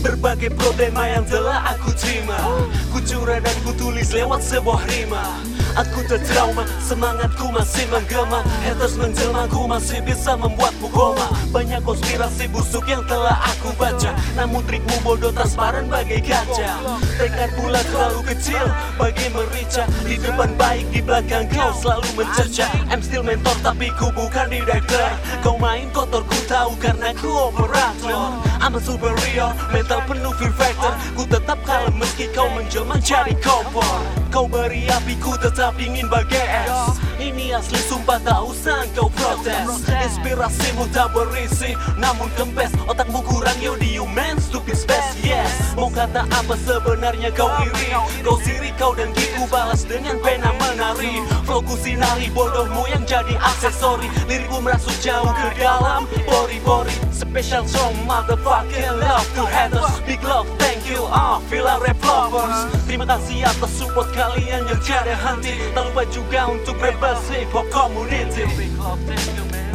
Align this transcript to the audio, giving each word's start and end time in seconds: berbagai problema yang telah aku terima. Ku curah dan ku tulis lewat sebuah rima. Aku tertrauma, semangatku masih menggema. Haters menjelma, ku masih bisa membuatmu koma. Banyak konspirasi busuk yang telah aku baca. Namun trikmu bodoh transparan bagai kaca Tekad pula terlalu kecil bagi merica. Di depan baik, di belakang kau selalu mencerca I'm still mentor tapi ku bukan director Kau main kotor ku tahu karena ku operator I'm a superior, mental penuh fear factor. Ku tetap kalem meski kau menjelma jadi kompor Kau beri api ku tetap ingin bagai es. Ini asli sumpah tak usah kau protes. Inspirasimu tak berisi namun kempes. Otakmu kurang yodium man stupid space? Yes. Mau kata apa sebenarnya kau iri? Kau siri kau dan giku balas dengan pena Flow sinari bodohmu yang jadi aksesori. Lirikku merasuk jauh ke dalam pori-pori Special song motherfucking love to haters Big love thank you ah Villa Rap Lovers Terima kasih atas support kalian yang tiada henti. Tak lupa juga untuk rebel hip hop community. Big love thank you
berbagai 0.00 0.54
problema 0.54 1.06
yang 1.06 1.24
telah 1.26 1.74
aku 1.74 1.90
terima. 1.98 2.38
Ku 2.94 2.98
curah 3.02 3.42
dan 3.42 3.56
ku 3.66 3.74
tulis 3.74 4.14
lewat 4.14 4.40
sebuah 4.42 4.82
rima. 4.90 5.24
Aku 5.78 6.02
tertrauma, 6.10 6.66
semangatku 6.82 7.54
masih 7.54 7.86
menggema. 7.92 8.42
Haters 8.66 8.98
menjelma, 8.98 9.46
ku 9.46 9.68
masih 9.70 10.02
bisa 10.02 10.34
membuatmu 10.34 10.90
koma. 10.90 11.28
Banyak 11.54 11.86
konspirasi 11.86 12.50
busuk 12.50 12.88
yang 12.90 13.04
telah 13.06 13.36
aku 13.46 13.70
baca. 13.78 14.10
Namun 14.34 14.64
trikmu 14.66 14.96
bodoh 15.06 15.30
transparan 15.30 15.86
bagai 15.86 16.22
kaca 16.24 16.82
Tekad 17.14 17.50
pula 17.54 17.78
terlalu 17.94 18.20
kecil 18.34 18.64
bagi 18.98 19.26
merica. 19.30 19.86
Di 20.02 20.18
depan 20.18 20.54
baik, 20.58 20.86
di 20.90 21.00
belakang 21.04 21.46
kau 21.52 21.70
selalu 21.78 22.08
mencerca 22.18 22.66
I'm 22.90 23.02
still 23.04 23.22
mentor 23.22 23.54
tapi 23.62 23.90
ku 23.94 24.10
bukan 24.12 24.50
director 24.50 25.08
Kau 25.44 25.56
main 25.60 25.90
kotor 25.94 26.26
ku 26.26 26.38
tahu 26.50 26.74
karena 26.82 27.14
ku 27.16 27.30
operator 27.30 27.87
I'm 28.68 28.74
a 28.74 28.80
superior, 28.84 29.48
mental 29.72 30.04
penuh 30.04 30.36
fear 30.36 30.52
factor. 30.52 30.92
Ku 31.16 31.24
tetap 31.24 31.56
kalem 31.64 31.96
meski 31.96 32.28
kau 32.36 32.52
menjelma 32.52 33.00
jadi 33.00 33.32
kompor 33.40 34.04
Kau 34.28 34.44
beri 34.44 34.84
api 34.92 35.16
ku 35.24 35.32
tetap 35.40 35.80
ingin 35.80 36.04
bagai 36.12 36.36
es. 36.36 37.00
Ini 37.16 37.56
asli 37.56 37.80
sumpah 37.80 38.20
tak 38.20 38.44
usah 38.44 38.84
kau 38.92 39.08
protes. 39.08 39.88
Inspirasimu 39.88 40.84
tak 40.92 41.16
berisi 41.16 41.72
namun 41.96 42.28
kempes. 42.36 42.76
Otakmu 42.84 43.24
kurang 43.24 43.56
yodium 43.56 44.12
man 44.12 44.36
stupid 44.36 44.76
space? 44.76 45.16
Yes. 45.24 45.72
Mau 45.72 45.88
kata 45.88 46.28
apa 46.28 46.52
sebenarnya 46.60 47.32
kau 47.32 47.48
iri? 47.64 47.96
Kau 48.20 48.36
siri 48.44 48.68
kau 48.76 48.92
dan 48.92 49.16
giku 49.16 49.48
balas 49.48 49.88
dengan 49.88 50.20
pena 50.20 50.52
Flow 51.58 51.74
sinari 51.74 52.30
bodohmu 52.30 52.86
yang 52.86 53.02
jadi 53.02 53.34
aksesori. 53.34 54.06
Lirikku 54.30 54.62
merasuk 54.62 54.94
jauh 55.02 55.26
ke 55.26 55.58
dalam 55.58 56.06
pori-pori 56.30 56.94
Special 57.10 57.66
song 57.66 57.98
motherfucking 58.06 58.94
love 59.02 59.26
to 59.34 59.42
haters 59.42 59.98
Big 60.06 60.22
love 60.22 60.46
thank 60.62 60.86
you 60.86 61.02
ah 61.10 61.42
Villa 61.50 61.82
Rap 61.82 61.98
Lovers 62.06 62.70
Terima 62.86 63.10
kasih 63.10 63.42
atas 63.42 63.74
support 63.74 64.06
kalian 64.14 64.70
yang 64.70 64.80
tiada 64.86 65.18
henti. 65.18 65.58
Tak 65.74 65.90
lupa 65.90 66.06
juga 66.14 66.46
untuk 66.46 66.78
rebel 66.78 67.18
hip 67.26 67.50
hop 67.50 67.66
community. 67.74 68.46
Big 68.54 68.70
love 68.78 69.02
thank 69.02 69.26
you 69.34 69.67